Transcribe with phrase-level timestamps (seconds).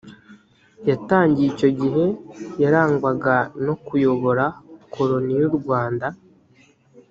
[0.89, 2.05] yatangiye icyo gihe
[2.61, 4.45] yarangwaga no kuyobora
[4.93, 6.07] koroni y urwanda